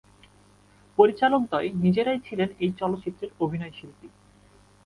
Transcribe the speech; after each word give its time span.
পরিচালকদ্বয় 0.97 1.67
নিজেরাই 1.75 2.19
ছিলেন 2.19 2.49
এই 2.59 2.71
চলচ্চিত্রের 2.79 3.31
অভিনয়শিল্পী। 3.39 4.07